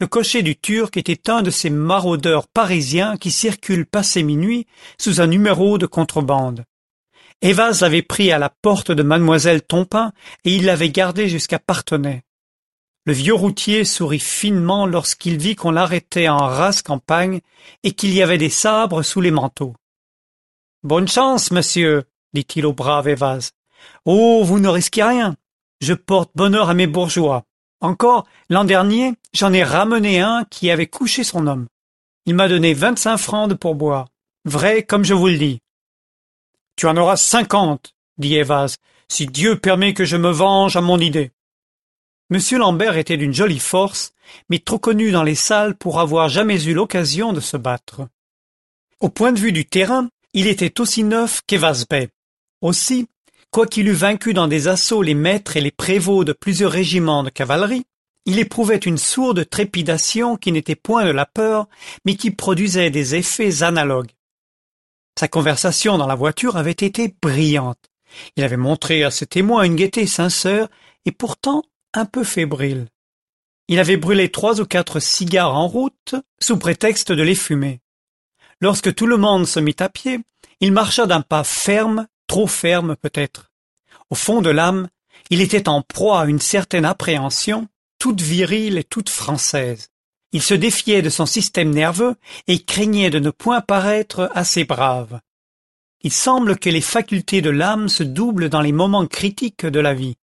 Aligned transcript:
Le 0.00 0.06
cocher 0.06 0.42
du 0.42 0.56
turc 0.56 0.96
était 0.96 1.28
un 1.28 1.42
de 1.42 1.50
ces 1.50 1.70
maraudeurs 1.70 2.46
parisiens 2.46 3.16
qui 3.16 3.32
circulent 3.32 3.86
passé 3.86 4.22
minuit 4.22 4.66
sous 4.96 5.20
un 5.20 5.26
numéro 5.26 5.76
de 5.76 5.86
contrebande. 5.86 6.64
Ayvaz 7.42 7.80
l'avait 7.80 8.02
pris 8.02 8.30
à 8.30 8.38
la 8.38 8.48
porte 8.48 8.92
de 8.92 9.02
mademoiselle 9.02 9.62
Tompain 9.62 10.12
et 10.44 10.54
il 10.54 10.66
l'avait 10.66 10.90
gardé 10.90 11.28
jusqu'à 11.28 11.58
Parthenay. 11.58 12.22
Le 13.06 13.12
vieux 13.12 13.34
routier 13.34 13.84
sourit 13.84 14.20
finement 14.20 14.86
lorsqu'il 14.86 15.36
vit 15.36 15.56
qu'on 15.56 15.72
l'arrêtait 15.72 16.28
en 16.28 16.46
rase 16.46 16.82
campagne 16.82 17.40
et 17.82 17.92
qu'il 17.92 18.14
y 18.14 18.22
avait 18.22 18.38
des 18.38 18.50
sabres 18.50 19.02
sous 19.02 19.20
les 19.20 19.30
manteaux. 19.32 19.74
Bonne 20.84 21.08
chance, 21.08 21.50
monsieur, 21.50 22.04
dit-il 22.34 22.66
au 22.66 22.72
brave 22.72 23.08
Ayvaz. 23.08 23.50
Oh, 24.04 24.42
vous 24.44 24.60
ne 24.60 24.68
risquez 24.68 25.02
rien. 25.02 25.34
Je 25.80 25.94
porte 25.94 26.30
bonheur 26.36 26.68
à 26.68 26.74
mes 26.74 26.86
bourgeois. 26.86 27.44
Encore, 27.80 28.26
l'an 28.50 28.64
dernier, 28.64 29.14
j'en 29.32 29.52
ai 29.52 29.62
ramené 29.62 30.20
un 30.20 30.44
qui 30.50 30.70
avait 30.70 30.86
couché 30.86 31.22
son 31.24 31.46
homme. 31.46 31.66
Il 32.26 32.34
m'a 32.34 32.48
donné 32.48 32.74
vingt-cinq 32.74 33.16
francs 33.18 33.48
de 33.48 33.54
pourboire. 33.54 34.08
Vrai 34.44 34.82
comme 34.82 35.04
je 35.04 35.14
vous 35.14 35.28
le 35.28 35.38
dis. 35.38 35.60
Tu 36.76 36.86
en 36.86 36.96
auras 36.96 37.16
cinquante, 37.16 37.94
dit 38.18 38.36
Ayvaz, 38.36 38.76
si 39.08 39.26
Dieu 39.26 39.58
permet 39.58 39.94
que 39.94 40.04
je 40.04 40.16
me 40.16 40.30
venge 40.30 40.76
à 40.76 40.80
mon 40.80 40.98
idée. 40.98 41.32
Monsieur 42.30 42.58
Lambert 42.58 42.96
était 42.96 43.16
d'une 43.16 43.32
jolie 43.32 43.58
force, 43.58 44.12
mais 44.50 44.58
trop 44.58 44.78
connu 44.78 45.10
dans 45.10 45.22
les 45.22 45.34
salles 45.34 45.74
pour 45.74 46.00
avoir 46.00 46.28
jamais 46.28 46.62
eu 46.64 46.74
l'occasion 46.74 47.32
de 47.32 47.40
se 47.40 47.56
battre. 47.56 48.08
Au 49.00 49.08
point 49.08 49.32
de 49.32 49.38
vue 49.38 49.52
du 49.52 49.64
terrain, 49.64 50.08
il 50.34 50.46
était 50.46 50.80
aussi 50.80 51.04
neuf 51.04 51.40
qu'Ayvaz 51.46 51.86
Bey. 51.88 52.10
Aussi, 52.60 53.08
quoiqu'il 53.50 53.88
eût 53.88 53.92
vaincu 53.92 54.34
dans 54.34 54.48
des 54.48 54.68
assauts 54.68 55.02
les 55.02 55.14
maîtres 55.14 55.56
et 55.56 55.60
les 55.60 55.70
prévôts 55.70 56.24
de 56.24 56.32
plusieurs 56.32 56.72
régiments 56.72 57.22
de 57.22 57.30
cavalerie, 57.30 57.86
il 58.24 58.38
éprouvait 58.38 58.76
une 58.76 58.98
sourde 58.98 59.48
trépidation 59.48 60.36
qui 60.36 60.52
n'était 60.52 60.74
point 60.76 61.04
de 61.06 61.10
la 61.10 61.24
peur, 61.24 61.66
mais 62.04 62.14
qui 62.14 62.30
produisait 62.30 62.90
des 62.90 63.14
effets 63.14 63.62
analogues. 63.62 64.10
Sa 65.18 65.28
conversation 65.28 65.98
dans 65.98 66.06
la 66.06 66.14
voiture 66.14 66.56
avait 66.56 66.70
été 66.72 67.14
brillante. 67.22 67.88
Il 68.36 68.44
avait 68.44 68.56
montré 68.56 69.02
à 69.02 69.10
ses 69.10 69.26
témoins 69.26 69.62
une 69.62 69.76
gaieté 69.76 70.06
sincère 70.06 70.68
et 71.06 71.12
pourtant 71.12 71.62
un 71.94 72.04
peu 72.04 72.22
fébrile. 72.22 72.88
Il 73.68 73.78
avait 73.78 73.96
brûlé 73.96 74.30
trois 74.30 74.60
ou 74.60 74.64
quatre 74.64 75.00
cigares 75.00 75.54
en 75.54 75.66
route 75.66 76.14
sous 76.40 76.58
prétexte 76.58 77.12
de 77.12 77.22
les 77.22 77.34
fumer. 77.34 77.80
Lorsque 78.60 78.94
tout 78.94 79.06
le 79.06 79.16
monde 79.16 79.46
se 79.46 79.60
mit 79.60 79.76
à 79.78 79.88
pied, 79.88 80.20
il 80.60 80.72
marcha 80.72 81.06
d'un 81.06 81.20
pas 81.20 81.44
ferme, 81.44 82.06
trop 82.26 82.46
ferme 82.46 82.96
peut-être. 82.96 83.47
Au 84.10 84.14
fond 84.14 84.40
de 84.40 84.50
l'âme, 84.50 84.88
il 85.30 85.40
était 85.40 85.68
en 85.68 85.82
proie 85.82 86.22
à 86.22 86.26
une 86.26 86.40
certaine 86.40 86.84
appréhension, 86.84 87.68
toute 87.98 88.20
virile 88.20 88.78
et 88.78 88.84
toute 88.84 89.10
française. 89.10 89.88
Il 90.32 90.42
se 90.42 90.54
défiait 90.54 91.02
de 91.02 91.10
son 91.10 91.26
système 91.26 91.70
nerveux 91.70 92.14
et 92.46 92.62
craignait 92.62 93.10
de 93.10 93.18
ne 93.18 93.30
point 93.30 93.60
paraître 93.60 94.30
assez 94.34 94.64
brave. 94.64 95.20
Il 96.02 96.12
semble 96.12 96.58
que 96.58 96.70
les 96.70 96.80
facultés 96.80 97.40
de 97.40 97.50
l'âme 97.50 97.88
se 97.88 98.02
doublent 98.02 98.48
dans 98.48 98.60
les 98.60 98.72
moments 98.72 99.06
critiques 99.06 99.66
de 99.66 99.80
la 99.80 99.94
vie. 99.94 100.16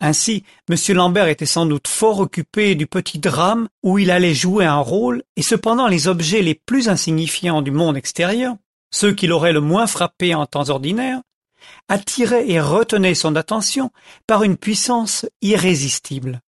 Ainsi, 0.00 0.44
M. 0.70 0.76
Lambert 0.96 1.26
était 1.26 1.44
sans 1.44 1.66
doute 1.66 1.88
fort 1.88 2.20
occupé 2.20 2.76
du 2.76 2.86
petit 2.86 3.18
drame 3.18 3.68
où 3.82 3.98
il 3.98 4.10
allait 4.10 4.34
jouer 4.34 4.64
un 4.64 4.78
rôle, 4.78 5.24
et 5.36 5.42
cependant 5.42 5.88
les 5.88 6.06
objets 6.06 6.42
les 6.42 6.54
plus 6.54 6.88
insignifiants 6.88 7.62
du 7.62 7.72
monde 7.72 7.96
extérieur, 7.96 8.56
ceux 8.92 9.12
qui 9.12 9.26
l'auraient 9.26 9.52
le 9.52 9.60
moins 9.60 9.88
frappé 9.88 10.34
en 10.34 10.46
temps 10.46 10.70
ordinaire, 10.70 11.20
attiraient 11.88 12.48
et 12.48 12.60
retenaient 12.60 13.14
son 13.14 13.36
attention 13.36 13.90
par 14.26 14.42
une 14.42 14.56
puissance 14.56 15.26
irrésistible. 15.42 16.40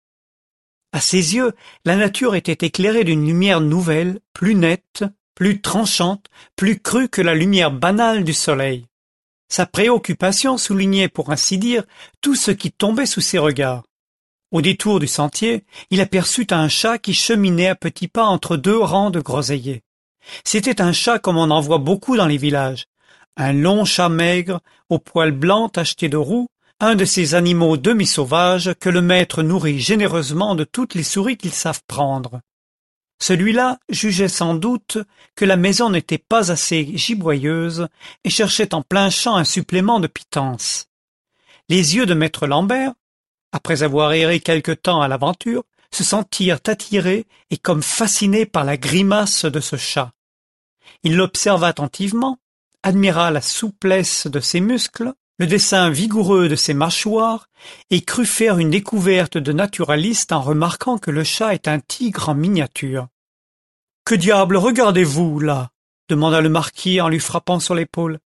À 0.93 1.01
ses 1.01 1.37
yeux, 1.37 1.53
la 1.85 1.97
nature 1.97 2.35
était 2.35 2.67
éclairée 2.67 3.05
d'une 3.05 3.27
lumière 3.27 3.61
nouvelle, 3.61 4.21
plus 4.33 4.55
nette, 4.55 5.05
plus 5.35 5.61
tranchante, 5.61 6.27
plus 6.57 6.81
crue 6.81 7.09
que 7.09 7.23
la 7.23 7.35
lumière 7.35 7.71
banale 7.71 8.25
du 8.25 8.35
soleil. 8.35 8.87
Sa 9.49 9.67
préoccupation 9.67 10.59
soulignait, 10.59 11.09
pour 11.09 11.31
ainsi 11.31 11.59
dire, 11.59 11.85
tout 12.21 12.35
ce 12.35 12.51
qui 12.51 12.73
tombait 12.73 13.07
sous 13.07 13.21
ses 13.21 13.39
regards. 13.39 13.85
Au 14.53 14.63
détour 14.63 14.99
du 14.99 15.07
sentier, 15.07 15.65
il 15.91 16.01
aperçut 16.01 16.49
un 16.51 16.69
chat 16.69 16.99
qui 16.99 17.15
cheminait 17.15 17.69
à 17.69 17.77
petits 17.77 18.09
pas 18.09 18.25
entre 18.25 18.57
deux 18.57 18.79
rangs 18.79 19.11
de 19.11 19.21
groseilliers. 19.21 19.83
C'était 20.45 20.81
un 20.81 20.93
chat 20.93 21.19
comme 21.19 21.37
on 21.37 21.51
en 21.51 21.61
voit 21.61 21.79
beaucoup 21.79 22.17
dans 22.17 22.27
les 22.27 22.37
villages. 22.37 22.87
Un 23.43 23.55
long 23.55 23.87
chat 23.87 24.11
maigre, 24.11 24.61
aux 24.91 24.99
poils 24.99 25.33
blancs 25.33 25.73
tachetés 25.73 26.11
de 26.11 26.19
roux, 26.19 26.49
un 26.79 26.95
de 26.95 27.07
ces 27.07 27.35
animaux 27.35 27.79
demi-sauvages 27.79 28.75
que 28.79 28.91
le 28.91 29.01
maître 29.01 29.43
nourrit 29.43 29.81
généreusement 29.81 30.55
de 30.55 30.65
toutes 30.65 30.93
les 30.93 31.03
souris 31.03 31.39
qu'ils 31.39 31.55
savent 31.55 31.81
prendre. 31.87 32.43
Celui-là 33.19 33.79
jugeait 33.89 34.29
sans 34.29 34.55
doute 34.55 34.99
que 35.37 35.47
la 35.47 35.57
maison 35.57 35.89
n'était 35.89 36.19
pas 36.19 36.53
assez 36.53 36.95
giboyeuse 36.99 37.89
et 38.25 38.29
cherchait 38.29 38.75
en 38.75 38.83
plein 38.83 39.09
champ 39.09 39.37
un 39.37 39.45
supplément 39.45 40.01
de 40.01 40.07
pitance. 40.07 40.89
Les 41.71 41.97
yeux 41.97 42.05
de 42.05 42.13
maître 42.13 42.47
Lambert, 42.47 42.93
après 43.53 43.83
avoir 43.83 44.13
erré 44.13 44.41
quelque 44.41 44.73
temps 44.73 45.01
à 45.01 45.09
l'aventure, 45.09 45.65
se 45.91 46.05
sentirent 46.05 46.61
attirés 46.67 47.25
et 47.49 47.57
comme 47.57 47.83
fascinés 47.83 48.45
par 48.45 48.65
la 48.65 48.77
grimace 48.77 49.47
de 49.47 49.61
ce 49.61 49.77
chat. 49.77 50.13
Il 51.05 51.17
l'observa 51.17 51.69
attentivement, 51.69 52.39
admira 52.83 53.31
la 53.31 53.41
souplesse 53.41 54.27
de 54.27 54.41
ses 54.41 54.61
muscles, 54.61 55.13
le 55.39 55.47
dessin 55.47 55.91
vigoureux 55.91 56.49
de 56.49 56.57
ses 56.57 56.75
mâchoires, 56.75 57.49
et 57.91 58.03
crut 58.03 58.27
faire 58.27 58.59
une 58.59 58.71
découverte 58.71 59.39
de 59.39 59.53
naturaliste 59.53 60.33
en 60.33 60.41
remarquant 60.41 60.99
que 60.99 61.11
le 61.11 61.25
chat 61.25 61.55
est 61.55 61.69
un 61.69 61.81
tigre 61.81 62.29
en 62.29 62.35
miniature. 62.35 63.09
Que 64.05 64.15
diable 64.15 64.57
regardez-vous 64.57 65.41
là? 65.41 65.71
demanda 66.09 66.41
le 66.41 66.49
marquis 66.49 67.01
en 67.01 67.09
lui 67.09 67.21
frappant 67.21 67.61
sur 67.61 67.75
l'épaule. 67.75 68.19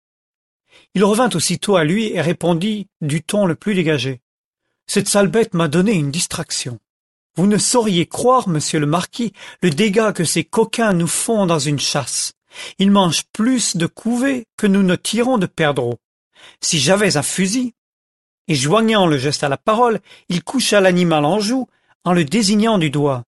Il 0.95 1.05
revint 1.05 1.31
aussitôt 1.35 1.77
à 1.77 1.85
lui 1.85 2.13
et 2.13 2.21
répondit 2.21 2.87
du 3.01 3.23
ton 3.23 3.47
le 3.47 3.57
plus 3.57 3.75
dégagé. 3.75 4.21
Cette 4.87 5.09
sale 5.09 5.29
bête 5.29 5.55
m'a 5.55 5.69
donné 5.69 5.93
une 5.93 6.11
distraction. 6.11 6.79
Vous 7.37 7.47
ne 7.47 7.59
sauriez 7.59 8.07
croire, 8.07 8.49
monsieur 8.49 8.79
le 8.79 8.87
marquis, 8.87 9.33
le 9.63 9.71
dégât 9.71 10.13
que 10.13 10.25
ces 10.25 10.45
coquins 10.45 10.93
nous 10.93 11.07
font 11.07 11.47
dans 11.47 11.59
une 11.59 11.81
chasse. 11.81 12.35
Ils 12.79 12.91
mangent 12.91 13.25
plus 13.33 13.77
de 13.77 13.87
couvées 13.87 14.47
que 14.57 14.67
nous 14.67 14.83
ne 14.83 14.97
tirons 14.97 15.39
de 15.39 15.47
perdreaux. 15.47 15.99
Si 16.61 16.79
j'avais 16.79 17.17
un 17.17 17.23
fusil. 17.23 17.75
Et 18.49 18.55
joignant 18.55 19.07
le 19.07 19.19
geste 19.19 19.45
à 19.45 19.49
la 19.49 19.57
parole, 19.57 20.01
il 20.29 20.43
coucha 20.43 20.81
l'animal 20.81 21.25
en 21.25 21.39
joue 21.39 21.69
en 22.05 22.13
le 22.13 22.25
désignant 22.25 22.79
du 22.79 22.91
doigt. 22.91 23.25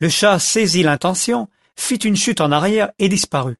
Le 0.00 0.08
chat 0.08 0.38
saisit 0.38 0.82
l'intention, 0.82 1.48
fit 1.76 1.96
une 1.96 2.16
chute 2.16 2.40
en 2.40 2.52
arrière 2.52 2.90
et 2.98 3.08
disparut. 3.08 3.58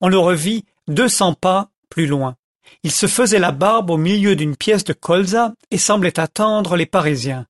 On 0.00 0.08
le 0.08 0.18
revit 0.18 0.64
deux 0.88 1.08
cents 1.08 1.34
pas 1.34 1.70
plus 1.88 2.06
loin. 2.06 2.36
Il 2.82 2.92
se 2.92 3.06
faisait 3.06 3.38
la 3.38 3.52
barbe 3.52 3.90
au 3.90 3.96
milieu 3.96 4.36
d'une 4.36 4.56
pièce 4.56 4.84
de 4.84 4.92
colza 4.92 5.54
et 5.70 5.78
semblait 5.78 6.20
attendre 6.20 6.76
les 6.76 6.86
Parisiens. 6.86 7.46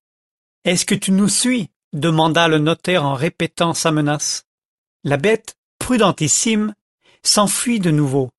Est-ce 0.65 0.85
que 0.85 0.95
tu 0.95 1.13
nous 1.13 1.29
suis? 1.29 1.71
demanda 1.93 2.47
le 2.47 2.59
notaire 2.59 3.05
en 3.05 3.15
répétant 3.15 3.75
sa 3.75 3.91
menace. 3.91 4.47
La 5.03 5.17
bête, 5.17 5.57
prudentissime, 5.91 6.73
s'enfuit 7.25 7.81
de 7.81 7.91
nouveau. 7.91 8.31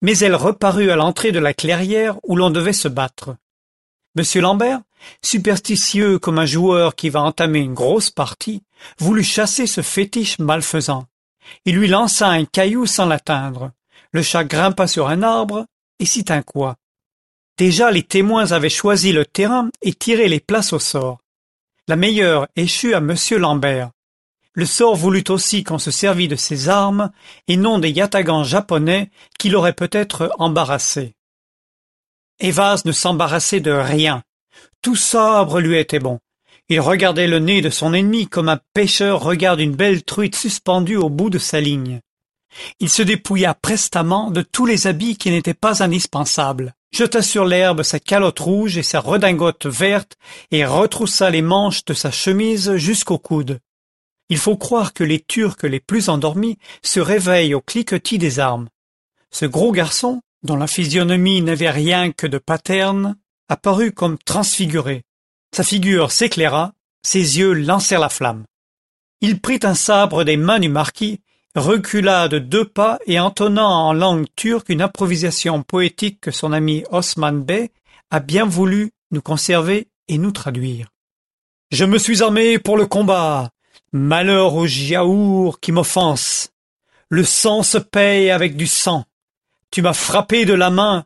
Mais 0.00 0.16
elle 0.20 0.34
reparut 0.34 0.90
à 0.90 0.96
l'entrée 0.96 1.30
de 1.30 1.38
la 1.38 1.52
clairière 1.52 2.16
où 2.22 2.34
l'on 2.34 2.48
devait 2.48 2.72
se 2.72 2.88
battre. 2.88 3.36
Monsieur 4.16 4.40
Lambert, 4.40 4.80
superstitieux 5.22 6.18
comme 6.18 6.38
un 6.38 6.46
joueur 6.46 6.94
qui 6.94 7.10
va 7.10 7.20
entamer 7.20 7.58
une 7.58 7.74
grosse 7.74 8.08
partie, 8.08 8.62
voulut 8.98 9.22
chasser 9.22 9.66
ce 9.66 9.82
fétiche 9.82 10.38
malfaisant. 10.38 11.04
Il 11.66 11.76
lui 11.76 11.88
lança 11.88 12.26
un 12.28 12.46
caillou 12.46 12.86
sans 12.86 13.04
l'atteindre. 13.04 13.72
Le 14.12 14.22
chat 14.22 14.44
grimpa 14.44 14.86
sur 14.86 15.08
un 15.08 15.22
arbre 15.22 15.66
et 15.98 16.06
s'y 16.06 16.24
tint 16.24 16.40
quoi. 16.40 16.76
Déjà 17.58 17.90
les 17.90 18.02
témoins 18.02 18.50
avaient 18.50 18.70
choisi 18.70 19.12
le 19.12 19.26
terrain 19.26 19.68
et 19.82 19.92
tiré 19.92 20.26
les 20.26 20.40
places 20.40 20.72
au 20.72 20.78
sort. 20.78 21.18
La 21.86 21.96
meilleure 21.96 22.48
échut 22.56 22.94
à 22.94 23.00
monsieur 23.00 23.36
Lambert. 23.36 23.90
Le 24.54 24.66
sort 24.66 24.96
voulut 24.96 25.24
aussi 25.30 25.64
qu'on 25.64 25.78
se 25.78 25.90
servît 25.90 26.28
de 26.28 26.36
ses 26.36 26.68
armes 26.68 27.10
et 27.48 27.56
non 27.56 27.78
des 27.78 27.90
yatagans 27.90 28.44
japonais 28.44 29.10
qui 29.38 29.48
l'auraient 29.48 29.72
peut-être 29.72 30.30
embarrassé. 30.38 31.14
Evas 32.38 32.82
ne 32.84 32.92
s'embarrassait 32.92 33.60
de 33.60 33.70
rien. 33.70 34.22
Tout 34.82 34.96
sabre 34.96 35.60
lui 35.60 35.78
était 35.78 36.00
bon. 36.00 36.18
Il 36.68 36.80
regardait 36.80 37.28
le 37.28 37.38
nez 37.38 37.62
de 37.62 37.70
son 37.70 37.94
ennemi 37.94 38.26
comme 38.28 38.48
un 38.48 38.60
pêcheur 38.74 39.22
regarde 39.22 39.60
une 39.60 39.74
belle 39.74 40.02
truite 40.02 40.36
suspendue 40.36 40.96
au 40.96 41.08
bout 41.08 41.30
de 41.30 41.38
sa 41.38 41.60
ligne. 41.60 42.00
Il 42.80 42.90
se 42.90 43.02
dépouilla 43.02 43.54
prestement 43.54 44.30
de 44.30 44.42
tous 44.42 44.66
les 44.66 44.86
habits 44.86 45.16
qui 45.16 45.30
n'étaient 45.30 45.54
pas 45.54 45.82
indispensables, 45.82 46.74
jeta 46.92 47.22
sur 47.22 47.46
l'herbe 47.46 47.82
sa 47.82 47.98
calotte 47.98 48.40
rouge 48.40 48.76
et 48.76 48.82
sa 48.82 49.00
redingote 49.00 49.66
verte 49.66 50.16
et 50.50 50.66
retroussa 50.66 51.30
les 51.30 51.42
manches 51.42 51.84
de 51.86 51.94
sa 51.94 52.10
chemise 52.10 52.76
jusqu'au 52.76 53.18
coude. 53.18 53.58
Il 54.32 54.38
faut 54.38 54.56
croire 54.56 54.94
que 54.94 55.04
les 55.04 55.20
Turcs 55.20 55.62
les 55.62 55.78
plus 55.78 56.08
endormis 56.08 56.56
se 56.82 57.00
réveillent 57.00 57.52
au 57.52 57.60
cliquetis 57.60 58.16
des 58.16 58.38
armes. 58.38 58.70
Ce 59.30 59.44
gros 59.44 59.72
garçon, 59.72 60.22
dont 60.42 60.56
la 60.56 60.66
physionomie 60.66 61.42
n'avait 61.42 61.68
rien 61.68 62.12
que 62.12 62.26
de 62.26 62.38
paterne, 62.38 63.18
apparut 63.50 63.92
comme 63.92 64.16
transfiguré. 64.16 65.02
Sa 65.54 65.64
figure 65.64 66.12
s'éclaira, 66.12 66.72
ses 67.02 67.40
yeux 67.40 67.52
lancèrent 67.52 68.00
la 68.00 68.08
flamme. 68.08 68.46
il 69.20 69.38
prit 69.38 69.60
un 69.64 69.74
sabre 69.74 70.24
des 70.24 70.38
mains 70.38 70.60
du 70.60 70.70
marquis 70.70 71.20
recula 71.54 72.28
de 72.28 72.38
deux 72.38 72.64
pas 72.64 73.00
et 73.06 73.20
entonnant 73.20 73.86
en 73.88 73.92
langue 73.92 74.28
turque 74.34 74.70
une 74.70 74.80
improvisation 74.80 75.62
poétique 75.62 76.22
que 76.22 76.30
son 76.30 76.54
ami 76.54 76.84
osman 76.90 77.44
bey 77.44 77.70
a 78.10 78.18
bien 78.18 78.46
voulu 78.46 78.92
nous 79.10 79.20
conserver 79.20 79.88
et 80.08 80.16
nous 80.16 80.32
traduire 80.32 80.88
je 81.70 81.84
me 81.84 81.98
suis 81.98 82.22
armé 82.22 82.58
pour 82.58 82.76
le 82.76 82.86
combat 82.86 83.50
malheur 83.92 84.54
au 84.54 84.66
giaour 84.66 85.60
qui 85.60 85.72
m'offense. 85.72 86.50
Le 87.08 87.24
sang 87.24 87.62
se 87.62 87.78
paye 87.78 88.30
avec 88.30 88.56
du 88.56 88.66
sang. 88.66 89.04
Tu 89.70 89.82
m'as 89.82 89.92
frappé 89.92 90.44
de 90.44 90.54
la 90.54 90.70
main. 90.70 91.04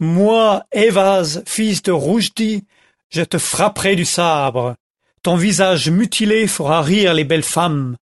Moi 0.00 0.64
Ayvaz 0.70 1.42
fils 1.46 1.82
de 1.82 1.92
Roujdi 1.92 2.64
je 3.10 3.22
te 3.22 3.38
frapperai 3.38 3.96
du 3.96 4.04
sabre. 4.04 4.76
Ton 5.22 5.36
visage 5.36 5.90
mutilé 5.90 6.46
fera 6.46 6.82
rire 6.82 7.14
les 7.14 7.24
belles 7.24 7.42
femmes. 7.42 7.96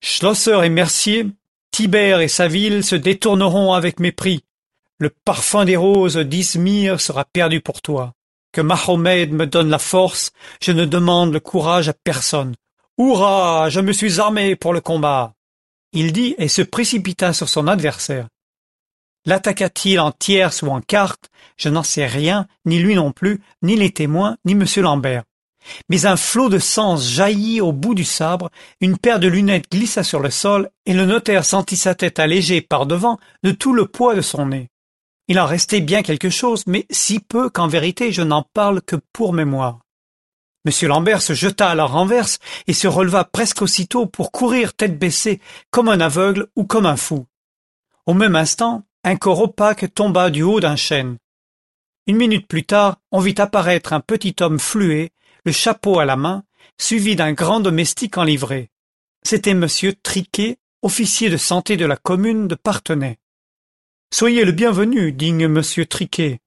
Schlosser 0.00 0.58
et 0.64 0.68
mercier 0.70 1.26
tibère 1.70 2.20
et 2.20 2.28
sa 2.28 2.48
ville 2.48 2.82
se 2.82 2.96
détourneront 2.96 3.74
avec 3.74 4.00
mépris. 4.00 4.42
Le 4.98 5.10
parfum 5.10 5.66
des 5.66 5.76
roses 5.76 6.16
d'izmir 6.16 7.02
sera 7.02 7.26
perdu 7.26 7.60
pour 7.60 7.82
toi. 7.82 8.14
Que 8.50 8.62
mahomet 8.62 9.26
me 9.26 9.46
donne 9.46 9.68
la 9.68 9.78
force 9.78 10.32
je 10.62 10.72
ne 10.72 10.86
demande 10.86 11.34
le 11.34 11.40
courage 11.40 11.90
à 11.90 11.92
personne 11.92 12.54
hurrah 12.98 13.68
je 13.68 13.80
me 13.80 13.92
suis 13.92 14.20
armé 14.20 14.56
pour 14.56 14.72
le 14.72 14.80
combat. 14.80 15.34
Il 15.92 16.12
dit 16.12 16.34
et 16.38 16.48
se 16.48 16.62
précipita 16.62 17.32
sur 17.32 17.48
son 17.48 17.68
adversaire. 17.68 18.28
Lattaqua 19.24 19.68
t 19.68 19.90
il 19.90 20.00
en 20.00 20.12
tierce 20.12 20.62
ou 20.62 20.68
en 20.68 20.80
quarte 20.80 21.30
je 21.56 21.68
n'en 21.68 21.82
sais 21.82 22.06
rien 22.06 22.46
ni 22.64 22.78
lui 22.78 22.94
non 22.94 23.12
plus 23.12 23.40
ni 23.62 23.76
les 23.76 23.90
témoins 23.90 24.36
ni 24.44 24.52
m. 24.52 24.64
L'ambert. 24.76 25.24
Mais 25.88 26.06
un 26.06 26.16
flot 26.16 26.48
de 26.48 26.58
sang 26.58 26.96
jaillit 26.96 27.60
au 27.60 27.72
bout 27.72 27.94
du 27.94 28.04
sabre 28.04 28.50
une 28.80 28.98
paire 28.98 29.20
de 29.20 29.26
lunettes 29.26 29.70
glissa 29.70 30.02
sur 30.02 30.20
le 30.20 30.30
sol 30.30 30.70
et 30.86 30.94
le 30.94 31.06
notaire 31.06 31.44
sentit 31.44 31.76
sa 31.76 31.94
tête 31.94 32.18
allégée 32.18 32.60
par 32.60 32.86
devant 32.86 33.18
de 33.42 33.50
tout 33.50 33.74
le 33.74 33.86
poids 33.86 34.14
de 34.14 34.20
son 34.20 34.46
nez. 34.46 34.68
Il 35.28 35.40
en 35.40 35.46
restait 35.46 35.80
bien 35.80 36.02
quelque 36.02 36.30
chose 36.30 36.62
mais 36.66 36.86
si 36.90 37.20
peu 37.20 37.50
qu'en 37.50 37.68
vérité 37.68 38.12
je 38.12 38.22
n'en 38.22 38.42
parle 38.54 38.80
que 38.80 38.96
pour 39.12 39.32
mémoire 39.32 39.80
m 40.66 40.88
l'ambert 40.88 41.22
se 41.22 41.32
jeta 41.32 41.70
à 41.70 41.74
la 41.74 41.84
renverse 41.84 42.38
et 42.66 42.72
se 42.72 42.88
releva 42.88 43.24
presque 43.24 43.62
aussitôt 43.62 44.06
pour 44.06 44.32
courir 44.32 44.74
tête 44.74 44.98
baissée 44.98 45.40
comme 45.70 45.88
un 45.88 46.00
aveugle 46.00 46.48
ou 46.56 46.64
comme 46.64 46.86
un 46.86 46.96
fou. 46.96 47.26
Au 48.06 48.14
même 48.14 48.36
instant 48.36 48.84
un 49.04 49.16
corps 49.16 49.40
opaque 49.42 49.94
tomba 49.94 50.30
du 50.30 50.42
haut 50.42 50.58
d'un 50.58 50.74
chêne. 50.74 51.18
Une 52.08 52.16
minute 52.16 52.48
plus 52.48 52.64
tard 52.64 52.96
on 53.12 53.20
vit 53.20 53.36
apparaître 53.38 53.92
un 53.92 54.00
petit 54.00 54.34
homme 54.40 54.58
fluet 54.58 55.12
le 55.44 55.52
chapeau 55.52 56.00
à 56.00 56.04
la 56.04 56.16
main 56.16 56.42
suivi 56.78 57.14
d'un 57.14 57.32
grand 57.32 57.60
domestique 57.60 58.18
en 58.18 58.24
livrée. 58.24 58.70
C'était 59.22 59.50
m 59.50 59.66
triquet 60.02 60.58
officier 60.82 61.30
de 61.30 61.36
santé 61.36 61.76
de 61.76 61.86
la 61.86 61.96
commune 61.96 62.48
de 62.48 62.54
parthenay 62.56 63.18
soyez 64.12 64.44
le 64.44 64.52
bienvenu 64.52 65.12
digne 65.12 65.46
monsieur 65.46 65.84
triquet 65.84 66.40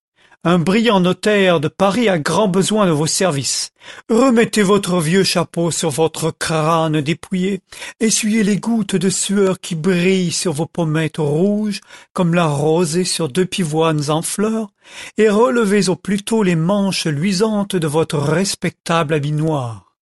un 0.45 0.57
brillant 0.57 1.01
notaire 1.01 1.59
de 1.59 1.67
Paris 1.67 2.07
a 2.07 2.17
grand 2.17 2.47
besoin 2.47 2.85
de 2.85 2.91
vos 2.91 3.07
services. 3.07 3.71
Remettez 4.09 4.61
votre 4.61 5.01
vieux 5.01 5.25
chapeau 5.25 5.69
sur 5.69 5.89
votre 5.89 6.31
crâne 6.31 7.01
dépouillé, 7.01 7.59
essuyez 7.99 8.43
les 8.43 8.57
gouttes 8.57 8.95
de 8.95 9.09
sueur 9.09 9.59
qui 9.59 9.75
brillent 9.75 10.31
sur 10.31 10.53
vos 10.53 10.65
pommettes 10.65 11.17
rouges 11.17 11.81
comme 12.13 12.33
la 12.33 12.47
rosée 12.47 13.03
sur 13.03 13.27
deux 13.27 13.45
pivoines 13.45 14.09
en 14.09 14.21
fleurs, 14.21 14.69
et 15.17 15.29
relevez 15.29 15.89
au 15.89 15.97
plus 15.97 16.23
tôt 16.23 16.41
les 16.41 16.55
manches 16.55 17.05
luisantes 17.05 17.75
de 17.75 17.87
votre 17.87 18.17
respectable 18.17 19.15
habit 19.15 19.33
noir. 19.33 19.97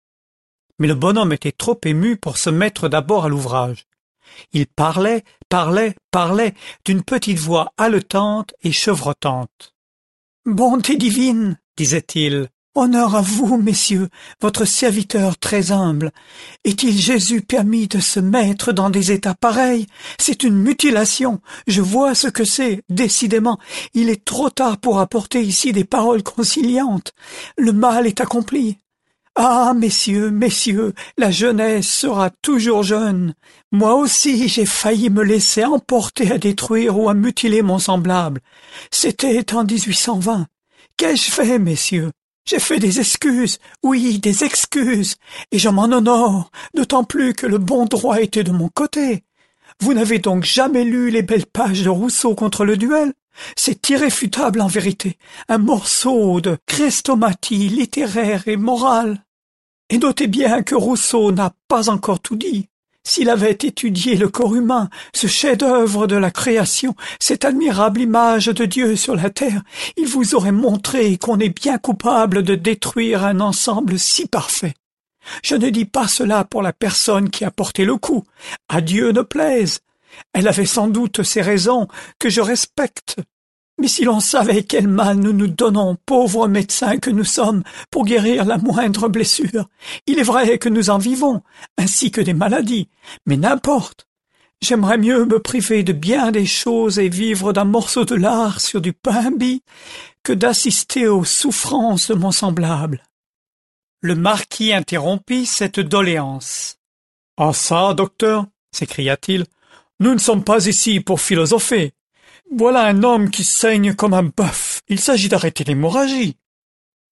Mais 0.81 0.88
le 0.88 0.94
bonhomme 0.94 1.32
était 1.32 1.52
trop 1.52 1.78
ému 1.84 2.16
pour 2.16 2.38
se 2.38 2.50
mettre 2.50 2.88
d'abord 2.88 3.26
à 3.26 3.28
l'ouvrage. 3.28 3.86
Il 4.52 4.66
parlait, 4.66 5.22
parlait, 5.48 5.94
parlait 6.10 6.54
d'une 6.84 7.04
petite 7.04 7.38
voix 7.38 7.72
haletante 7.78 8.52
et 8.64 8.72
chevrotante. 8.72 9.74
Bonté 10.46 10.99
divine, 10.99 11.58
disait-il, 11.79 12.49
honneur 12.75 13.17
à 13.17 13.23
vous, 13.23 13.56
messieurs, 13.56 14.11
votre 14.43 14.67
serviteur 14.67 15.38
très 15.38 15.73
humble. 15.73 16.12
Est-il 16.64 17.00
Jésus 17.00 17.41
permis 17.41 17.88
de 17.88 17.99
se 17.99 18.20
mettre 18.20 18.75
dans 18.75 18.91
des 18.91 19.11
états 19.11 19.35
pareils? 19.35 19.87
C'est 20.19 20.43
une 20.43 20.58
mutilation. 20.58 21.41
Je 21.67 21.81
vois 21.81 22.14
ce 22.14 22.29
que 22.29 22.44
c'est, 22.44 22.82
décidément. 22.91 23.58
Il 23.94 24.11
est 24.11 24.23
trop 24.23 24.50
tard 24.50 24.76
pour 24.76 24.99
apporter 25.00 25.43
ici 25.43 25.73
des 25.73 25.85
paroles 25.85 26.23
conciliantes. 26.23 27.14
Le 27.56 27.73
mal 27.73 28.06
est 28.06 28.20
accompli. 28.20 28.76
Ah, 29.36 29.72
messieurs, 29.75 30.31
messieurs, 30.31 30.94
la 31.19 31.32
jeunesse 31.32 31.88
sera 31.88 32.31
toujours 32.31 32.84
jeune. 32.84 33.34
Moi 33.72 33.94
aussi 33.96 34.48
j'ai 34.48 34.64
failli 34.64 35.10
me 35.10 35.25
laisser 35.25 35.64
emporter 35.64 36.31
à 36.31 36.38
détruire 36.38 36.96
ou 36.96 37.08
à 37.08 37.14
mutiler 37.14 37.62
mon 37.62 37.81
semblable. 37.81 38.40
C'était 38.92 39.52
en 39.52 39.64
1820. 39.64 40.46
Qu'ai-je 40.96 41.31
fait, 41.32 41.58
messieurs? 41.58 42.12
J'ai 42.46 42.60
fait 42.60 42.78
des 42.78 43.00
excuses, 43.00 43.58
oui, 43.82 44.20
des 44.20 44.44
excuses, 44.44 45.16
et 45.50 45.58
je 45.58 45.69
m'en 45.69 45.84
honore, 45.84 46.50
d'autant 46.75 47.02
plus 47.02 47.32
que 47.32 47.46
le 47.46 47.58
bon 47.58 47.86
droit 47.86 48.20
était 48.20 48.44
de 48.44 48.52
mon 48.52 48.69
côté. 48.69 49.25
Vous 49.81 49.94
n'avez 49.94 50.20
donc 50.20 50.44
jamais 50.44 50.84
lu 50.84 51.10
les 51.10 51.22
belles 51.22 51.46
pages 51.46 51.82
de 51.82 51.88
Rousseau 51.88 52.36
contre 52.36 52.64
le 52.64 52.76
duel? 52.76 53.12
C'est 53.56 53.88
irréfutable 53.90 54.60
en 54.60 54.69
vérité, 54.69 55.19
un 55.48 55.58
morceau 55.58 56.40
de 56.40 56.56
chrestomatie 56.66 57.69
littéraire 57.69 58.46
et 58.46 58.56
morale. 58.56 59.24
Et 59.90 59.98
notez 59.98 60.26
bien 60.26 60.62
que 60.62 60.75
Rousseau 60.75 61.32
n'a 61.32 61.52
pas 61.69 61.90
encore 61.90 62.20
tout 62.20 62.36
dit. 62.36 62.69
S'il 63.06 63.28
avait 63.28 63.52
étudié 63.52 64.16
le 64.16 64.31
corps 64.31 64.54
humain, 64.54 64.88
ce 65.14 65.26
chef-d'œuvre 65.26 66.06
de 66.06 66.16
la 66.16 66.31
création, 66.31 66.96
cette 67.20 67.44
admirable 67.44 68.00
image 68.00 68.46
de 68.46 68.64
Dieu 68.64 68.96
sur 68.96 69.14
la 69.14 69.28
terre, 69.28 69.62
il 69.98 70.06
vous 70.06 70.34
aurait 70.34 70.52
montré 70.52 71.19
qu'on 71.19 71.38
est 71.38 71.50
bien 71.50 71.76
coupable 71.76 72.42
de 72.42 72.54
détruire 72.54 73.25
un 73.25 73.40
ensemble 73.40 73.98
si 73.98 74.26
parfait. 74.26 74.72
Je 75.42 75.54
ne 75.54 75.69
dis 75.69 75.84
pas 75.84 76.08
cela 76.08 76.44
pour 76.44 76.62
la 76.62 76.72
personne 76.72 77.28
qui 77.28 77.44
a 77.44 77.50
porté 77.50 77.84
le 77.84 77.96
coup. 77.96 78.25
À 78.70 78.81
Dieu 78.81 79.12
ne 79.12 79.22
plaise. 79.22 79.81
Elle 80.32 80.48
avait 80.48 80.66
sans 80.66 80.88
doute 80.88 81.22
ses 81.22 81.42
raisons 81.42 81.88
que 82.19 82.31
je 82.31 82.40
respecte. 82.40 83.16
Mais 83.79 83.88
si 83.88 84.05
l'on 84.05 84.21
savait 84.21 84.62
quel 84.62 84.87
mal 84.87 85.17
nous 85.17 85.32
nous 85.32 85.49
donnons, 85.49 85.97
pauvres 86.06 86.47
médecins 86.47 86.99
que 86.99 87.11
nous 87.11 87.25
sommes, 87.25 87.65
pour 87.91 88.05
guérir 88.05 88.44
la 88.44 88.59
moindre 88.59 89.09
blessure, 89.09 89.69
il 90.06 90.19
est 90.19 90.25
vrai 90.25 90.59
que 90.59 90.69
nous 90.69 90.91
en 90.91 90.99
vivons, 90.99 91.43
ainsi 91.77 92.10
que 92.10 92.20
des 92.20 92.34
maladies, 92.34 92.89
mais 93.27 93.37
n'importe. 93.37 94.06
J'aimerais 94.63 94.98
mieux 94.98 95.25
me 95.27 95.41
priver 95.41 95.82
de 95.82 95.93
bien 95.93 96.31
des 96.31 96.46
choses 96.46 96.98
et 96.98 97.08
vivre 97.08 97.53
d'un 97.53 97.65
morceau 97.65 98.05
de 98.05 98.15
lard 98.15 98.60
sur 98.60 98.81
du 98.81 98.93
pain 98.93 99.31
bis 99.31 99.60
que 100.22 100.32
d'assister 100.32 101.06
aux 101.06 101.25
souffrances 101.25 102.08
de 102.08 102.15
mon 102.15 102.32
semblable. 102.32 103.03
Le 104.01 104.15
marquis 104.15 104.72
interrompit 104.72 105.46
cette 105.46 105.81
doléance. 105.81 106.79
Ah 107.37 107.53
ça, 107.53 107.93
docteur, 107.94 108.46
s'écria-t-il, 108.72 109.44
nous 110.01 110.15
ne 110.15 110.19
sommes 110.19 110.44
pas 110.44 110.67
ici 110.67 111.01
pour 111.01 111.20
philosopher. 111.20 111.93
Voilà 112.56 112.84
un 112.84 113.03
homme 113.03 113.31
qui 113.31 113.43
saigne 113.43 113.94
comme 113.94 114.15
un 114.15 114.23
bœuf. 114.23 114.81
Il 114.89 115.01
s'agit 115.01 115.29
d'arrêter 115.29 115.65
l'hémorragie. 115.65 116.37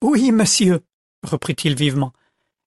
Oui, 0.00 0.30
monsieur, 0.30 0.82
reprit-il 1.24 1.74
vivement. 1.74 2.12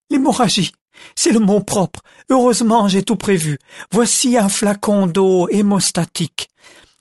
L'hémorragie, 0.09 0.73
c'est 1.15 1.31
le 1.31 1.39
mot 1.39 1.61
propre. 1.61 2.01
Heureusement, 2.29 2.89
j'ai 2.89 3.03
tout 3.03 3.15
prévu. 3.15 3.59
Voici 3.91 4.37
un 4.37 4.49
flacon 4.49 5.07
d'eau 5.07 5.47
hémostatique. 5.47 6.49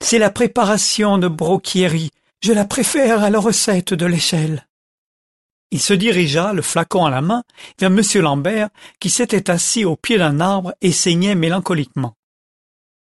C'est 0.01 0.21
la 0.21 0.31
préparation 0.31 1.19
de 1.19 1.27
Brocchieri. 1.27 2.13
Je 2.41 2.53
la 2.53 2.67
préfère 2.67 3.25
à 3.25 3.31
la 3.31 3.41
recette 3.41 3.95
de 3.95 4.07
l'échelle. 4.07 4.69
Il 5.73 5.81
se 5.81 5.95
dirigea, 5.95 6.53
le 6.53 6.63
flacon 6.63 7.05
à 7.05 7.11
la 7.11 7.21
main, 7.21 7.43
vers 7.81 7.91
M. 7.91 8.01
Lambert, 8.23 8.69
qui 9.01 9.11
s'était 9.11 9.51
assis 9.51 9.85
au 9.85 9.97
pied 9.97 10.19
d'un 10.19 10.39
arbre 10.39 10.73
et 10.83 10.93
saignait 10.93 11.35
mélancoliquement. 11.35 12.15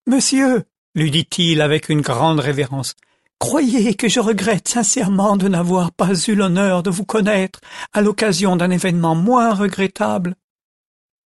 Monsieur, 0.07 0.63
lui 0.95 1.11
dit-il 1.11 1.61
avec 1.61 1.89
une 1.89 2.01
grande 2.01 2.39
révérence, 2.39 2.95
croyez 3.39 3.95
que 3.95 4.07
je 4.07 4.19
regrette 4.19 4.67
sincèrement 4.67 5.37
de 5.37 5.47
n'avoir 5.47 5.91
pas 5.91 6.13
eu 6.27 6.35
l'honneur 6.35 6.83
de 6.83 6.89
vous 6.89 7.05
connaître 7.05 7.59
à 7.91 8.01
l'occasion 8.01 8.55
d'un 8.55 8.69
événement 8.69 9.15
moins 9.15 9.53
regrettable. 9.53 10.35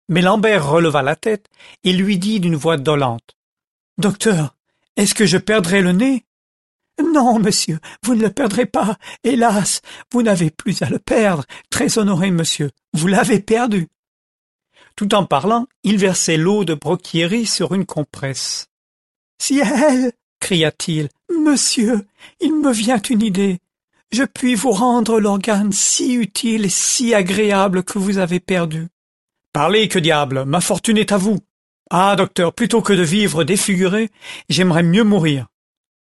Mais 0.10 0.22
Lambert 0.22 0.70
releva 0.70 1.01
la 1.01 1.15
tête 1.15 1.48
et 1.84 1.93
lui 1.93 2.17
dit 2.17 2.39
d'une 2.39 2.55
voix 2.55 2.77
dolente. 2.77 3.38
Docteur, 3.98 4.55
est-ce 4.98 5.15
que 5.15 5.25
je 5.25 5.38
perdrai 5.38 5.82
le 5.82 5.93
nez? 5.93 6.25
Non, 7.01 7.39
monsieur, 7.39 7.79
vous 8.03 8.15
ne 8.15 8.22
le 8.22 8.29
perdrez 8.29 8.65
pas. 8.65 8.98
Hélas, 9.24 9.82
vous 10.12 10.22
n'avez 10.22 10.51
plus 10.51 10.82
à 10.82 10.89
le 10.89 11.00
perdre. 11.00 11.46
Très 11.70 11.98
honoré, 11.98 12.29
monsieur, 12.29 12.70
vous 12.93 13.08
l'avez 13.08 13.39
perdu. 13.39 13.88
Tout 14.96 15.15
en 15.15 15.25
parlant, 15.25 15.65
il 15.84 15.98
versait 15.98 16.38
l'eau 16.38 16.65
de 16.65 16.75
Brocchieri 16.75 17.48
sur 17.48 17.74
une 17.74 17.86
compresse. 17.86 18.67
Ciel 19.46 20.14
cria-t-il, 20.40 21.10
monsieur, 21.30 22.08
il 22.40 22.54
me 22.62 22.72
vient 22.72 23.02
une 23.10 23.22
idée. 23.22 23.60
Je 24.10 24.24
puis 24.24 24.56
vous 24.56 24.72
rendre 24.72 25.20
l'organe 25.20 25.74
si 25.74 26.14
utile 26.14 26.64
et 26.64 26.70
si 26.70 27.14
agréable 27.14 27.84
que 27.84 28.00
vous 28.00 28.20
avez 28.20 28.40
perdu. 28.40 28.88
parlez 29.52 29.90
que 29.90 30.00
diable. 30.00 30.46
Ma 30.46 30.62
fortune 30.62 30.98
est 30.98 31.12
à 31.12 31.18
vous. 31.18 31.40
Ah 31.90 32.16
docteur 32.16 32.54
plutôt 32.54 32.82
que 32.82 32.94
de 32.94 33.02
vivre 33.02 33.44
défiguré 33.44 34.12
j'aimerais 34.48 34.82
mieux 34.82 35.04
mourir. 35.04 35.48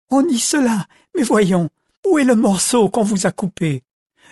On 0.09 0.21
dit 0.21 0.39
cela 0.39 0.85
mais 1.13 1.23
voyons 1.23 1.69
où 2.07 2.19
est 2.19 2.23
le 2.23 2.35
morceau 2.35 2.87
qu'on 2.87 3.03
vous 3.03 3.27
a 3.27 3.31
coupé? 3.31 3.83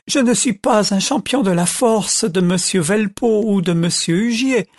Je 0.08 0.20
ne 0.20 0.34
suis 0.34 0.54
pas 0.54 0.94
un 0.94 1.02
champion 1.02 1.42
de 1.42 1.52
la 1.52 1.66
force 1.66 2.24
de 2.24 2.40
monsieur 2.40 2.80
velpeau 2.80 3.44
ou 3.46 3.62
de 3.62 3.74
monsieur 3.74 4.16
hugier 4.16 4.70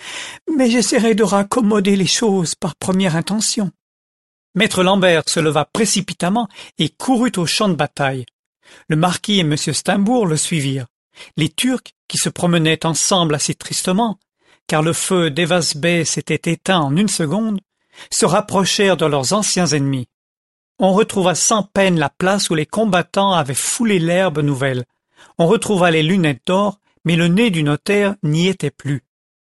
mais 0.57 0.71
j'essaierai 0.71 1.15
de 1.15 1.23
raccommoder 1.23 1.97
les 1.97 2.07
choses 2.07 2.55
par 2.55 2.77
première 2.77 3.15
intention 3.15 3.73
maître 4.57 4.83
l'ambert 4.83 5.23
se 5.27 5.39
leva 5.39 5.65
précipitamment 5.65 6.49
et 6.79 6.89
courut 6.89 7.33
au 7.37 7.47
champ 7.47 7.69
de 7.69 7.75
bataille. 7.75 8.27
Le 8.89 8.97
marquis 8.97 9.39
et 9.39 9.41
m 9.41 9.57
steimbourg 9.57 10.27
le 10.27 10.37
suivirent. 10.37 10.87
Les 11.37 11.49
turcs 11.49 11.95
qui 12.09 12.19
se 12.19 12.29
promenaient 12.29 12.85
ensemble 12.85 13.37
assez 13.37 13.55
tristement 13.55 14.19
car 14.67 14.83
le 14.83 14.93
feu 14.93 15.31
d'evas 15.31 15.75
bey 15.77 16.05
s'était 16.05 16.51
éteint 16.51 16.81
en 16.81 16.97
une 16.97 17.09
seconde 17.09 17.61
se 18.11 18.27
rapprochèrent 18.27 18.97
de 18.97 19.07
leurs 19.07 19.33
anciens 19.33 19.67
ennemis. 19.67 20.09
On 20.79 20.93
retrouva 20.93 21.35
sans 21.35 21.63
peine 21.63 21.99
la 21.99 22.11
place 22.11 22.51
où 22.51 22.55
les 22.55 22.67
combattants 22.67 23.33
avaient 23.33 23.55
foulé 23.55 23.99
l'herbe 23.99 24.41
nouvelle. 24.41 24.85
On 25.39 25.47
retrouva 25.47 25.91
les 25.91 26.03
lunettes 26.03 26.43
d'or 26.47 26.79
mais 27.05 27.17
le 27.17 27.29
nez 27.29 27.51
du 27.51 27.63
notaire 27.63 28.17
n'y 28.23 28.49
était 28.49 28.71
plus. 28.71 29.05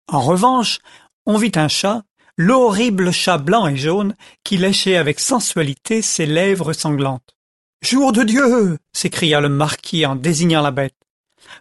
En 0.08 0.20
revanche 0.20 0.78
on 1.26 1.36
vit 1.36 1.52
un 1.54 1.68
chat 1.68 2.02
l'horrible 2.36 3.12
chat 3.12 3.38
blanc 3.38 3.66
et 3.66 3.76
jaune 3.76 4.14
qui 4.42 4.56
léchait 4.56 4.96
avec 4.96 5.20
sensualité 5.20 6.00
ses 6.00 6.26
lèvres 6.26 6.72
sanglantes 6.72 7.36
jour 7.82 8.12
de 8.12 8.22
dieu! 8.22 8.78
s'écria 8.92 9.40
le 9.40 9.48
marquis 9.48 10.06
en 10.06 10.16
désignant 10.16 10.62
la 10.62 10.70
bête. 10.70 10.96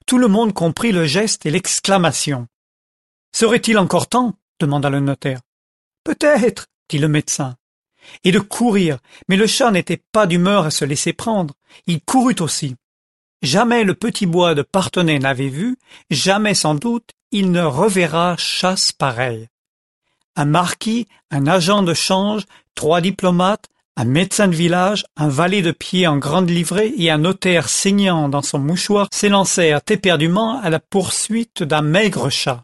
Tout 0.05 0.17
le 0.17 0.27
monde 0.27 0.53
comprit 0.53 0.91
le 0.91 1.05
geste 1.05 1.45
et 1.45 1.51
l'exclamation 1.51 2.47
serait-il 3.33 3.77
encore 3.77 4.07
temps? 4.07 4.35
demanda 4.59 4.89
le 4.89 4.99
notaire 4.99 5.41
peut-être! 6.03 6.67
dit 6.89 6.99
le 6.99 7.07
médecin. 7.07 7.55
Et 8.23 8.31
de 8.31 8.39
courir 8.39 8.99
mais 9.27 9.35
le 9.35 9.47
chat 9.47 9.71
n'était 9.71 10.01
pas 10.11 10.25
d'humeur 10.25 10.65
à 10.65 10.71
se 10.71 10.85
laisser 10.85 11.13
prendre 11.13 11.53
il 11.85 12.01
courut 12.01 12.35
aussi. 12.39 12.75
Jamais 13.41 13.83
le 13.83 13.95
petit 13.95 14.25
bois 14.25 14.55
de 14.55 14.61
parthenay 14.61 15.19
n'avait 15.19 15.49
vu 15.49 15.77
jamais 16.09 16.53
sans 16.53 16.75
doute 16.75 17.11
il 17.31 17.51
ne 17.51 17.61
reverra 17.61 18.37
chasse 18.37 18.91
pareille 18.91 19.47
un 20.35 20.45
marquis 20.45 21.07
un 21.29 21.47
agent 21.47 21.83
de 21.83 21.93
change 21.93 22.43
trois 22.75 23.01
diplomates 23.01 23.65
un 23.97 24.05
médecin 24.05 24.47
de 24.47 24.55
village 24.55 25.05
un 25.17 25.27
valet 25.27 25.61
de 25.61 25.71
pied 25.71 26.07
en 26.07 26.17
grande 26.17 26.49
livrée 26.49 26.93
et 26.97 27.11
un 27.11 27.17
notaire 27.17 27.69
saignant 27.69 28.29
dans 28.29 28.41
son 28.41 28.59
mouchoir 28.59 29.07
s'élancèrent 29.11 29.81
éperdument 29.89 30.59
à 30.61 30.69
la 30.69 30.79
poursuite 30.79 31.63
d'un 31.63 31.81
maigre 31.81 32.29
chat. 32.29 32.63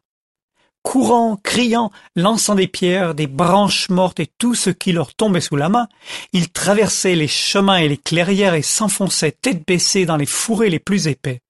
Courant 0.83 1.37
criant 1.43 1.91
lançant 2.15 2.55
des 2.55 2.67
pierres 2.67 3.13
des 3.13 3.27
branches 3.27 3.89
mortes 3.89 4.21
et 4.21 4.29
tout 4.37 4.55
ce 4.55 4.69
qui 4.69 4.93
leur 4.93 5.13
tombait 5.13 5.41
sous 5.41 5.57
la 5.57 5.67
main 5.67 5.87
ils 6.31 6.49
traversaient 6.49 7.15
les 7.15 7.27
chemins 7.27 7.77
et 7.77 7.89
les 7.89 7.97
clairières 7.97 8.53
et 8.53 8.61
s'enfonçaient 8.61 9.33
tête 9.33 9.67
baissée 9.67 10.05
dans 10.05 10.17
les 10.17 10.25
fourrés 10.25 10.69
les 10.69 10.79
plus 10.79 11.07
épais 11.07 11.41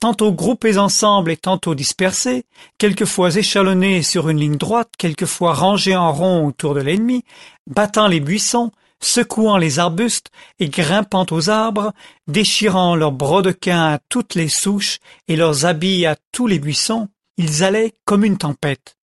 tantôt 0.00 0.32
groupés 0.32 0.78
ensemble 0.78 1.30
et 1.30 1.36
tantôt 1.36 1.74
dispersés 1.74 2.44
quelquefois 2.78 3.36
échelonnés 3.36 4.02
sur 4.02 4.28
une 4.28 4.38
ligne 4.38 4.56
droite 4.56 4.90
quelquefois 4.98 5.54
rangés 5.54 5.96
en 5.96 6.12
rond 6.12 6.46
autour 6.46 6.74
de 6.74 6.80
l'ennemi 6.80 7.24
battant 7.66 8.08
les 8.08 8.20
buissons 8.20 8.72
secouant 9.00 9.56
les 9.56 9.78
arbustes 9.78 10.30
et 10.58 10.68
grimpant 10.68 11.26
aux 11.30 11.50
arbres 11.50 11.92
déchirant 12.26 12.94
leurs 12.96 13.12
brodequins 13.12 13.94
à 13.94 13.98
toutes 14.08 14.34
les 14.34 14.48
souches 14.48 14.98
et 15.28 15.36
leurs 15.36 15.66
habits 15.66 16.06
à 16.06 16.16
tous 16.32 16.46
les 16.46 16.58
buissons 16.58 17.08
ils 17.36 17.64
allaient 17.64 17.94
comme 18.04 18.24
une 18.24 18.36
tempête. 18.36 18.96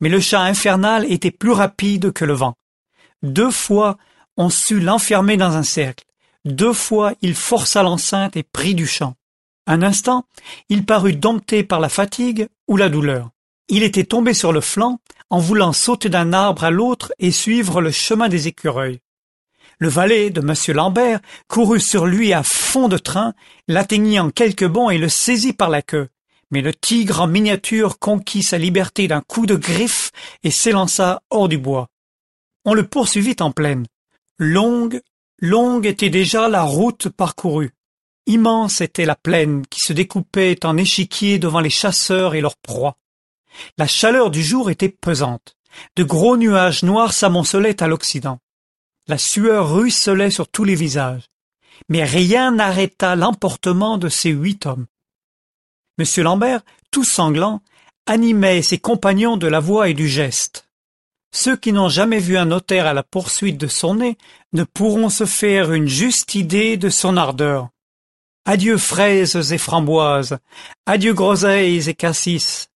Mais 0.00 0.08
le 0.08 0.18
chat 0.18 0.40
infernal 0.40 1.10
était 1.10 1.30
plus 1.30 1.52
rapide 1.52 2.12
que 2.12 2.24
le 2.24 2.32
vent. 2.32 2.54
Deux 3.22 3.52
fois 3.52 3.98
on 4.36 4.50
sut 4.50 4.80
l'enfermer 4.80 5.36
dans 5.36 5.56
un 5.56 5.62
cercle. 5.62 6.04
Deux 6.44 6.72
fois 6.72 7.12
il 7.22 7.34
força 7.34 7.84
l'enceinte 7.84 8.36
et 8.36 8.42
prit 8.42 8.74
du 8.74 8.86
champ 8.86 9.14
un 9.72 9.82
instant 9.82 10.26
il 10.68 10.84
parut 10.84 11.14
dompté 11.14 11.64
par 11.64 11.80
la 11.80 11.88
fatigue 11.88 12.48
ou 12.68 12.76
la 12.76 12.88
douleur. 12.88 13.30
Il 13.68 13.82
était 13.82 14.04
tombé 14.04 14.34
sur 14.34 14.52
le 14.52 14.60
flanc 14.60 15.00
en 15.30 15.38
voulant 15.38 15.72
sauter 15.72 16.08
d'un 16.08 16.32
arbre 16.32 16.64
à 16.64 16.70
l'autre 16.70 17.12
et 17.18 17.30
suivre 17.30 17.80
le 17.80 17.90
chemin 17.90 18.28
des 18.28 18.48
écureuils. 18.48 19.00
Le 19.78 19.88
valet 19.88 20.30
de 20.30 20.40
m 20.40 20.54
l'ambert 20.76 21.20
courut 21.48 21.80
sur 21.80 22.06
lui 22.06 22.32
à 22.32 22.42
fond 22.42 22.88
de 22.88 22.98
train 22.98 23.32
l'atteignit 23.66 24.20
en 24.20 24.30
quelques 24.30 24.66
bonds 24.66 24.90
et 24.90 24.98
le 24.98 25.08
saisit 25.08 25.54
par 25.54 25.70
la 25.70 25.82
queue. 25.82 26.08
Mais 26.50 26.60
le 26.60 26.74
tigre 26.74 27.22
en 27.22 27.26
miniature 27.26 27.98
conquit 27.98 28.42
sa 28.42 28.58
liberté 28.58 29.08
d'un 29.08 29.22
coup 29.22 29.46
de 29.46 29.56
griffe 29.56 30.10
et 30.42 30.50
s'élança 30.50 31.22
hors 31.30 31.48
du 31.48 31.56
bois. 31.56 31.88
On 32.66 32.74
le 32.74 32.86
poursuivit 32.86 33.36
en 33.40 33.52
plaine. 33.52 33.86
Longue 34.38 35.00
longue 35.40 35.86
était 35.86 36.10
déjà 36.10 36.48
la 36.48 36.62
route 36.62 37.08
parcourue 37.08 37.72
immense 38.26 38.80
était 38.80 39.04
la 39.04 39.16
plaine 39.16 39.66
qui 39.66 39.80
se 39.80 39.92
découpait 39.92 40.64
en 40.64 40.76
échiquier 40.76 41.38
devant 41.38 41.60
les 41.60 41.70
chasseurs 41.70 42.34
et 42.34 42.40
leurs 42.40 42.56
proies. 42.56 42.96
La 43.78 43.86
chaleur 43.86 44.30
du 44.30 44.42
jour 44.42 44.70
était 44.70 44.88
pesante. 44.88 45.56
De 45.96 46.04
gros 46.04 46.36
nuages 46.36 46.82
noirs 46.82 47.12
s'amoncelaient 47.12 47.82
à 47.82 47.88
l'occident. 47.88 48.38
La 49.08 49.18
sueur 49.18 49.74
ruisselait 49.74 50.30
sur 50.30 50.48
tous 50.48 50.64
les 50.64 50.74
visages. 50.74 51.28
Mais 51.88 52.04
rien 52.04 52.52
n'arrêta 52.52 53.16
l'emportement 53.16 53.98
de 53.98 54.08
ces 54.08 54.30
huit 54.30 54.66
hommes. 54.66 54.86
M 55.98 56.06
l'ambert 56.22 56.62
tout 56.90 57.04
sanglant 57.04 57.62
animait 58.06 58.62
ses 58.62 58.78
compagnons 58.78 59.36
de 59.36 59.46
la 59.46 59.60
voix 59.60 59.88
et 59.88 59.94
du 59.94 60.08
geste. 60.08 60.68
Ceux 61.34 61.56
qui 61.56 61.72
n'ont 61.72 61.88
jamais 61.88 62.18
vu 62.18 62.36
un 62.36 62.44
notaire 62.44 62.86
à 62.86 62.92
la 62.92 63.02
poursuite 63.02 63.56
de 63.56 63.66
son 63.66 63.96
nez 63.96 64.18
ne 64.52 64.64
pourront 64.64 65.08
se 65.08 65.24
faire 65.24 65.72
une 65.72 65.88
juste 65.88 66.34
idée 66.34 66.76
de 66.76 66.90
son 66.90 67.16
ardeur 67.16 67.70
adieu 68.44 68.76
fraises 68.78 69.52
et 69.52 69.58
framboises 69.58 70.38
adieu 70.86 71.14
groseilles 71.14 71.88
et 71.88 71.94
cassis. 71.94 72.68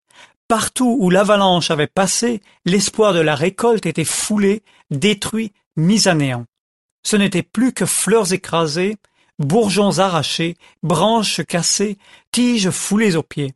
Partout 0.49 0.97
où 1.01 1.11
l'avalanche 1.11 1.71
avait 1.71 1.89
passé 1.89 2.41
l'espoir 2.65 3.13
de 3.13 3.21
la 3.21 3.35
récolte 3.35 3.87
était 3.87 4.05
foulé 4.05 4.63
détruit 4.91 5.53
mis 5.77 6.07
à 6.07 6.15
néant. 6.15 6.47
Ce 7.05 7.17
n'était 7.17 7.43
plus 7.43 7.73
que 7.73 7.87
fleurs 7.87 8.33
écrasées 8.33 8.97
bourgeons 9.39 9.99
arrachés 9.99 10.57
branches 10.83 11.45
cassées 11.45 11.99
tiges 12.33 12.71
foulées 12.71 13.17
aux 13.17 13.23
pieds. 13.23 13.55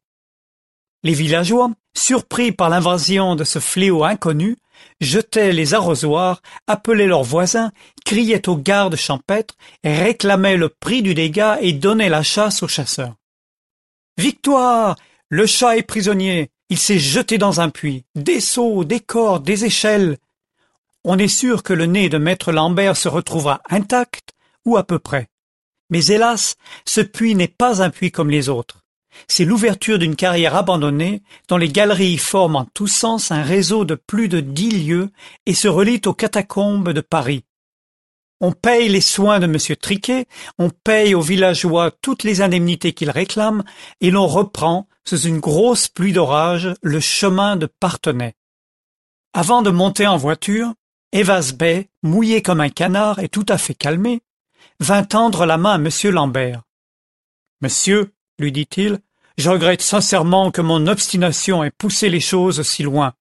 Les 1.02 1.14
villageois 1.14 1.70
surpris 1.96 2.52
par 2.52 2.68
l'invasion 2.68 3.34
de 3.34 3.44
ce 3.44 3.58
fléau 3.58 4.04
inconnu 4.04 4.56
jetaient 5.00 5.52
les 5.52 5.74
arrosoirs 5.74 6.42
appelaient 6.66 7.06
leurs 7.06 7.22
voisins 7.22 7.72
criaient 8.04 8.48
aux 8.48 8.56
gardes 8.56 8.96
champêtres 8.96 9.54
réclamaient 9.84 10.56
le 10.56 10.68
prix 10.68 11.02
du 11.02 11.14
dégât 11.14 11.58
et 11.60 11.72
donnaient 11.72 12.08
la 12.08 12.22
chasse 12.22 12.62
aux 12.62 12.68
chasseurs. 12.68 13.14
Victoire! 14.16 14.96
Le 15.28 15.46
chat 15.46 15.76
est 15.76 15.82
prisonnier. 15.82 16.50
Il 16.70 16.78
s'est 16.78 16.98
jeté 16.98 17.38
dans 17.38 17.60
un 17.60 17.70
puits. 17.70 18.04
Des 18.14 18.40
seaux 18.40 18.84
des 18.84 19.00
cordes 19.00 19.44
des 19.44 19.64
échelles. 19.64 20.18
On 21.04 21.18
est 21.18 21.28
sûr 21.28 21.62
que 21.62 21.72
le 21.72 21.86
nez 21.86 22.08
de 22.08 22.18
maître 22.18 22.52
l'ambert 22.52 22.96
se 22.96 23.08
retrouvera 23.08 23.60
intact 23.70 24.32
ou 24.64 24.76
à 24.76 24.84
peu 24.84 24.98
près. 24.98 25.28
Mais 25.88 26.06
hélas 26.06 26.56
ce 26.84 27.00
puits 27.00 27.34
n'est 27.34 27.48
pas 27.48 27.82
un 27.82 27.90
puits 27.90 28.12
comme 28.12 28.30
les 28.30 28.48
autres 28.48 28.84
c'est 29.28 29.44
l'ouverture 29.44 29.98
d'une 29.98 30.16
carrière 30.16 30.56
abandonnée 30.56 31.22
dont 31.48 31.56
les 31.56 31.68
galeries 31.68 32.18
forment 32.18 32.56
en 32.56 32.64
tous 32.64 32.86
sens 32.86 33.30
un 33.30 33.42
réseau 33.42 33.84
de 33.84 33.94
plus 33.94 34.28
de 34.28 34.40
dix 34.40 34.70
lieues 34.70 35.10
et 35.46 35.54
se 35.54 35.68
relient 35.68 36.02
aux 36.06 36.14
catacombes 36.14 36.92
de 36.92 37.00
paris. 37.00 37.44
On 38.40 38.52
paye 38.52 38.88
les 38.88 39.02
soins 39.02 39.38
de 39.38 39.44
m. 39.44 39.56
Triquet 39.76 40.26
on 40.58 40.70
paye 40.70 41.14
aux 41.14 41.20
villageois 41.20 41.90
toutes 41.90 42.24
les 42.24 42.40
indemnités 42.40 42.92
qu'ils 42.92 43.10
réclament 43.10 43.64
et 44.00 44.10
l'on 44.10 44.26
reprend 44.26 44.88
sous 45.04 45.20
une 45.20 45.40
grosse 45.40 45.88
pluie 45.88 46.12
d'orage 46.12 46.74
le 46.82 47.00
chemin 47.00 47.56
de 47.56 47.66
parthenay 47.66 48.34
avant 49.32 49.62
de 49.62 49.70
monter 49.70 50.06
en 50.06 50.16
voiture 50.16 50.74
Evas 51.12 51.52
Bay, 51.56 51.88
mouillé 52.02 52.42
comme 52.42 52.60
un 52.60 52.68
canard 52.68 53.18
et 53.18 53.28
tout 53.28 53.46
à 53.48 53.58
fait 53.58 53.74
calmé, 53.74 54.20
vint 54.78 55.02
tendre 55.02 55.44
la 55.44 55.56
main 55.56 55.72
à 55.72 55.76
m. 55.76 55.88
L'ambert 56.12 56.62
monsieur 57.62 58.14
lui 58.40 58.52
dit-il 58.52 58.98
je 59.38 59.48
regrette 59.48 59.80
sincèrement 59.80 60.50
que 60.50 60.60
mon 60.60 60.86
obstination 60.86 61.64
ait 61.64 61.70
poussé 61.70 62.10
les 62.10 62.20
choses 62.20 62.60
si 62.62 62.82
loin. 62.82 63.14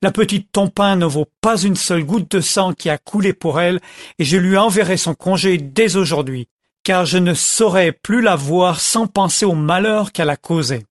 La 0.00 0.12
petite 0.12 0.50
tompain 0.50 0.96
ne 0.96 1.04
vaut 1.04 1.28
pas 1.42 1.60
une 1.60 1.76
seule 1.76 2.04
goutte 2.04 2.30
de 2.30 2.40
sang 2.40 2.72
qui 2.72 2.88
a 2.88 2.96
coulé 2.96 3.34
pour 3.34 3.60
elle 3.60 3.80
et 4.18 4.24
je 4.24 4.38
lui 4.38 4.56
enverrai 4.56 4.96
son 4.96 5.14
congé 5.14 5.58
dès 5.58 5.96
aujourd'hui 5.96 6.48
car 6.84 7.04
je 7.04 7.18
ne 7.18 7.34
saurais 7.34 7.92
plus 7.92 8.22
la 8.22 8.34
voir 8.34 8.80
sans 8.80 9.06
penser 9.06 9.44
au 9.44 9.52
malheur 9.52 10.10
qu'elle 10.10 10.30
a 10.30 10.38
causé. 10.38 10.86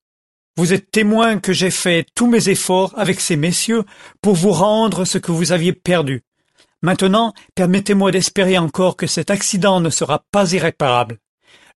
Vous 0.56 0.74
êtes 0.74 0.92
témoin 0.92 1.40
que 1.40 1.54
j'ai 1.54 1.72
fait 1.72 2.06
tous 2.14 2.28
mes 2.28 2.50
efforts 2.50 2.94
avec 2.98 3.20
ces 3.20 3.36
messieurs 3.36 3.84
pour 4.22 4.36
vous 4.36 4.52
rendre 4.52 5.06
ce 5.06 5.18
que 5.18 5.32
vous 5.32 5.54
aviez 5.54 5.74
perdu. 5.74 6.22
Maintenant 6.84 7.34
permettez-moi 7.56 8.12
d'espérer 8.12 8.60
encore 8.60 8.96
que 8.96 9.08
cet 9.08 9.32
accident 9.32 9.80
ne 9.80 9.90
sera 9.90 10.24
pas 10.32 10.52
irréparable 10.54 11.18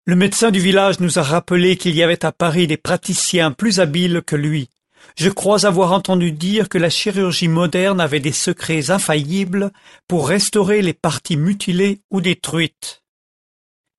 le 0.05 0.15
médecin 0.15 0.49
du 0.49 0.59
village 0.59 0.99
nous 0.99 1.19
a 1.19 1.23
rappelé 1.23 1.77
qu'il 1.77 1.95
y 1.95 2.01
avait 2.01 2.25
à 2.25 2.31
paris 2.31 2.65
des 2.65 2.77
praticiens 2.77 3.51
plus 3.51 3.79
habiles 3.79 4.23
que 4.25 4.35
lui. 4.35 4.69
Je 5.15 5.29
crois 5.29 5.65
avoir 5.65 5.91
entendu 5.93 6.31
dire 6.31 6.69
que 6.69 6.77
la 6.77 6.89
chirurgie 6.89 7.47
moderne 7.47 8.01
avait 8.01 8.19
des 8.19 8.31
secrets 8.31 8.89
infaillibles 8.89 9.71
pour 10.07 10.27
restaurer 10.27 10.81
les 10.81 10.93
parties 10.93 11.37
mutilées 11.37 12.01
ou 12.09 12.21
détruites. 12.21 13.03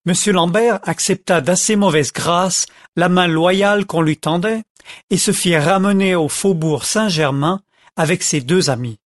M 0.06 0.14
l'ambert 0.32 0.80
accepta 0.82 1.40
d'assez 1.40 1.76
mauvaise 1.76 2.12
grâce 2.12 2.66
la 2.97 3.09
main 3.09 3.28
loyale 3.28 3.87
qu'on 3.87 4.02
lui 4.02 4.16
tendait 4.16 4.62
et 5.11 5.16
se 5.16 5.30
fit 5.30 5.56
ramener 5.56 6.16
au 6.16 6.28
faubourg 6.28 6.85
saint-germain 6.85 7.61
avec 7.97 8.25
ses 8.25 8.40
deux 8.40 8.71
amis 8.71 8.99